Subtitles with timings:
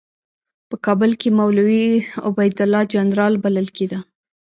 [0.69, 1.87] په کابل کې مولوي
[2.29, 3.99] عبیدالله جنرال بلل کېده.